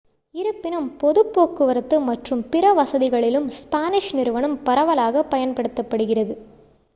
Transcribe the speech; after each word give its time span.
இருப்பினும் 0.35 0.87
பொதுப் 0.97 1.29
போக்குவரத்து 1.33 1.97
மற்றும் 2.01 2.41
பிற 2.49 2.71
வசதிகளிலும் 2.73 3.47
ஸ்பானிஷ் 3.59 4.09
நிறுவனம் 4.15 4.57
பரவலாகப் 4.63 5.31
பயன்படுத்தப்படுகிறது 5.31 6.35